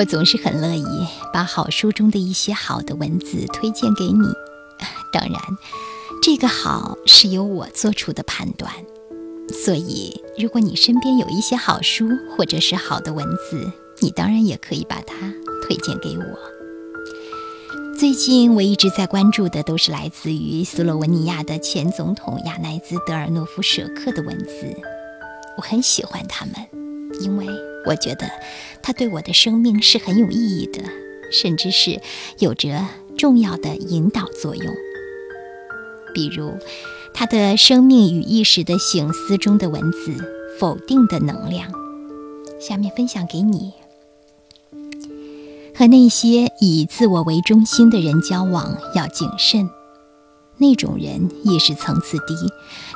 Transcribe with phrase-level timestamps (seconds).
[0.00, 4.26] 我总是很乐意把好书中的一些好的文字推荐给你。
[5.12, 5.38] 当然，
[6.22, 8.72] 这个好是由我做出的判断。
[9.52, 15.14] 所以，如果你身边有一些好书或者是好的文字，你当然也可以把它
[15.66, 16.24] 推荐给我。
[17.98, 24.74] 最近我一直在关注的都是来自于斯洛文尼亚的前总统亚奈兹·德尔诺夫舍克的文字，
[25.58, 26.54] 我很喜欢他们，
[27.20, 27.46] 因为
[27.86, 28.30] 我觉得
[28.82, 30.82] 他对我的生命是很有意义的，
[31.32, 32.00] 甚至是
[32.38, 32.86] 有着
[33.16, 34.74] 重要的引导作用。
[36.12, 36.52] 比如，
[37.14, 40.14] 他的《生命与意识的醒思》中的文字
[40.58, 41.72] “否定的能量”，
[42.60, 43.72] 下面分享给你。
[45.74, 49.70] 和那些以自我为中心的人交往要谨慎，
[50.58, 52.34] 那种人意识层次低，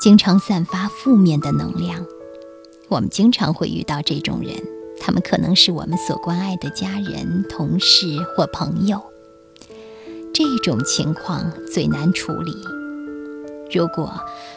[0.00, 2.06] 经常散发负面的能量。
[2.88, 4.54] 我们经常会遇到这种人，
[4.98, 9.00] 他们可能是我们所关爱的家人、同事或朋友。
[10.32, 12.52] 这种情况最难处理。
[13.70, 14.10] 如果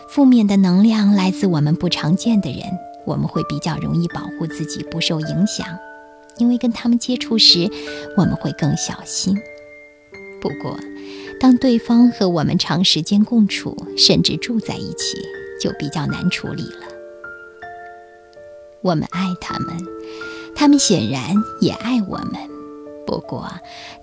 [0.07, 2.61] 负面的能量来自我们不常见的人，
[3.05, 5.67] 我们会比较容易保护自己不受影响。
[6.38, 7.69] 因为跟他们接触时，
[8.16, 9.38] 我们会更小心。
[10.39, 10.79] 不过，
[11.39, 15.17] 当对方和我们长时间共处，甚至住在一起，
[15.59, 16.91] 就比较难处理了。
[18.83, 19.77] 我们爱他们，
[20.55, 22.33] 他们显然也爱我们。
[23.05, 23.47] 不过，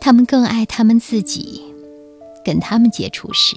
[0.00, 1.64] 他们更爱他们自己。
[2.44, 3.56] 跟他们接触时，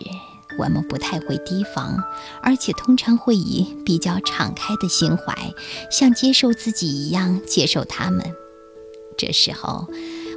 [0.60, 2.04] 我们不太会提防，
[2.42, 5.54] 而且通常会以比较敞开的心怀，
[5.90, 8.34] 像接受自己一样接受他们。
[9.18, 9.88] 这时候，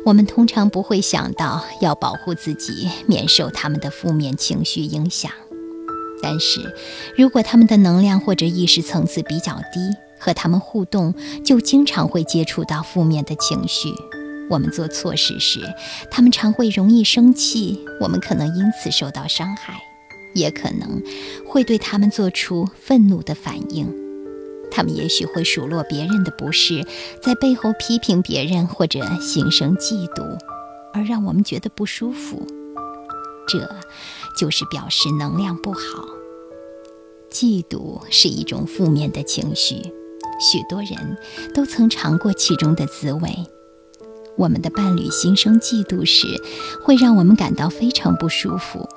[0.04, 5.32] 我们通常不会想到要保护自己免受他们的负面情绪影响。
[6.22, 6.76] 但是，
[7.16, 9.91] 如果他们的能量或者意识层次比较低，
[10.25, 11.12] 和他们互动
[11.44, 13.91] 就经常会接触到负面的情绪。
[14.48, 15.61] 我们做错事时，
[16.11, 19.83] 他们常会容易生气，我们可能因此受到伤害，
[20.34, 21.03] 也可能
[21.47, 23.87] 会对他们做出愤怒的反应。
[24.71, 26.87] 他们也许会数落别人的不是，
[27.22, 30.38] 在背后批评别人，或者心生嫉妒，
[30.94, 32.47] 而让我们觉得不舒服。
[33.47, 33.77] 这
[34.38, 35.81] 就是表示能量不好。
[37.31, 39.93] 嫉妒是一种负面的情绪，
[40.41, 41.19] 许多人
[41.55, 43.31] 都曾尝过其中的滋味。
[44.37, 46.27] 我们的伴侣心生嫉妒时，
[46.83, 48.89] 会让我们感到非常不舒服，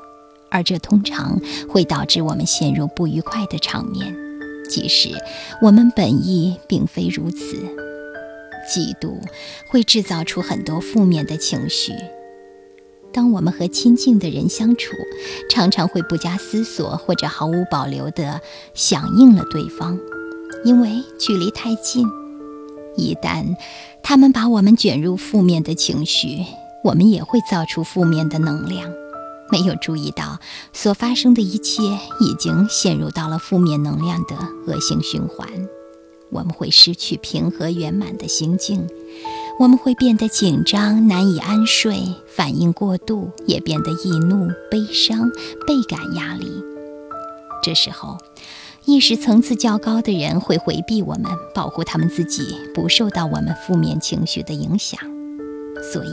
[0.50, 1.40] 而这通常
[1.70, 4.16] 会导致我们陷入不愉快的场面。
[4.68, 5.10] 即使
[5.62, 7.56] 我们本意并非如此，
[8.68, 9.22] 嫉妒
[9.72, 11.94] 会制造出很多负面的情绪。
[13.14, 14.96] 当我们和亲近的人相处，
[15.50, 18.42] 常常会不加思索或者毫无保留地
[18.74, 19.98] 响应了对方，
[20.64, 22.08] 因为距离太近。
[22.96, 23.56] 一旦
[24.02, 26.44] 他们把我们卷入负面的情绪，
[26.84, 28.90] 我们也会造出负面的能量。
[29.50, 30.40] 没有注意到，
[30.74, 31.84] 所发生的一切
[32.20, 34.36] 已经陷入到了负面能量的
[34.66, 35.48] 恶性循环。
[36.30, 38.86] 我们会失去平和圆满的心境，
[39.60, 45.30] 我们会变得紧张、难以安睡，反应过度，也变得易怒、悲伤、
[45.66, 46.52] 倍感压力。
[47.64, 48.18] 这时候，
[48.88, 55.00] 意识层次较高的人会回避我们，保护他们自己不受到我们负面情绪的影响。
[55.94, 56.12] 所以。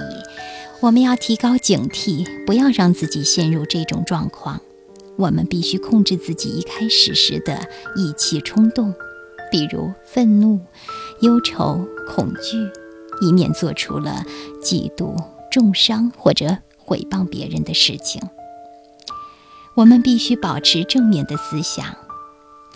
[0.80, 4.60] 我们要提高警惕，不要让自己陷入这种状况。
[5.16, 7.58] 我们必须控制自己一开始时的
[7.96, 8.92] 意气冲动，
[9.50, 10.60] 比如愤怒、
[11.20, 12.58] 忧愁、恐惧，
[13.22, 14.26] 以免做出了
[14.62, 15.16] 嫉妒、
[15.50, 18.20] 重伤或者毁谤别人的事情。
[19.76, 21.96] 我们必须保持正面的思想，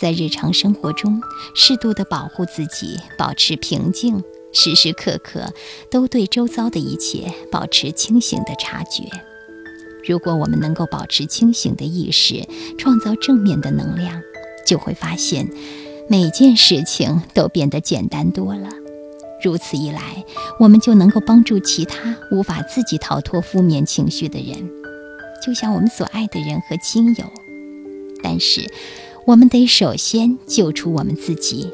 [0.01, 1.21] 在日常生活中
[1.55, 4.23] 适度的保护自己，保持平静。
[4.51, 5.53] 时时刻刻
[5.91, 9.05] 都对周遭的一切保持清醒的察觉。
[10.07, 12.49] 如果我们能够保持清醒的意识，
[12.79, 14.23] 创造正面的能量，
[14.67, 15.51] 就会发现
[16.09, 18.71] 每件事情都变得简单多了。
[19.45, 20.25] 如此一来，
[20.59, 24.71] 我们就能够帮助其他无法自己逃脱负面情绪的人，
[25.44, 27.25] 就像我们所爱的人和亲友。
[28.23, 28.67] 但是，
[29.29, 31.71] 我们得首先救出我们自己。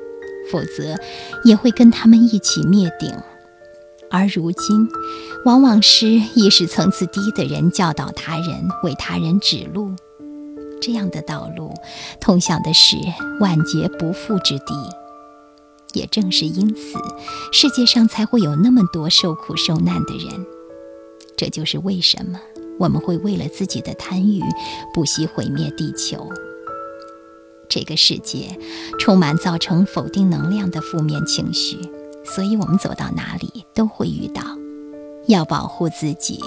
[0.51, 0.97] 否则，
[1.45, 3.15] 也会跟他们一起灭顶。
[4.11, 4.89] 而如今，
[5.45, 9.95] 往往是意识层次低的人教导他人，为他人指路。
[10.83, 11.73] 这样的道路，
[12.21, 12.97] 通向的是
[13.39, 14.75] 万劫不复之地。
[15.93, 16.99] 也正是因此，
[17.53, 20.45] 世界上才会有那么多受苦受难的人。
[21.37, 22.41] 这就是为什么
[22.81, 24.43] 我们会为了自己的贪欲，
[24.93, 26.29] 不惜毁灭地球。
[27.69, 28.59] 这个世界
[28.99, 31.79] 充满造成否定能量的负面情绪，
[32.25, 34.43] 所以我们走到哪里都会遇到。
[35.27, 36.39] 要保护自己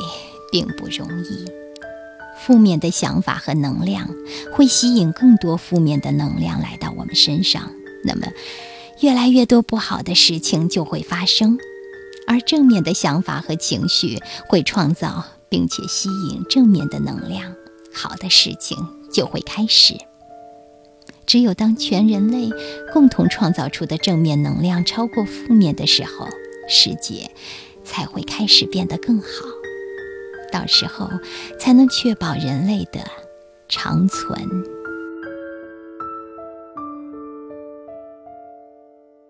[0.52, 1.46] 并不容易。
[2.46, 4.08] 负面的想法和能量
[4.54, 7.72] 会吸引更多负面的能量来到我们身上，
[8.04, 8.28] 那么
[9.02, 11.58] 越来越多不好的事情就会发生。
[12.28, 17.56] 而正面的想法和情绪会创造并且吸引正面的能量，
[17.92, 18.78] 好的事情
[19.12, 19.96] 就会开始。
[21.28, 22.50] 只有当全人类
[22.94, 26.28] 共同创造出的正面能量超过负面的时候，
[26.70, 27.30] 世界
[27.84, 29.28] 才会开始变得更好。
[30.52, 31.10] 到时候
[31.60, 33.02] 才能确保人类的
[33.68, 34.77] 长存。